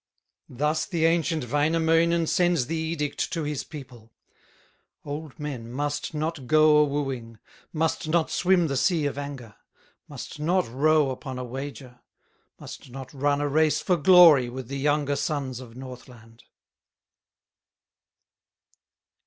[0.49, 4.11] Thus the ancient Wainamoinen Sends the edict to his people:
[5.05, 7.37] "Old men must not go a wooing,
[7.71, 9.53] Must not swim the sea of anger,
[10.07, 11.99] Must not row upon a wager,
[12.59, 16.45] Must not run a race for glory, With the younger sons of Northland."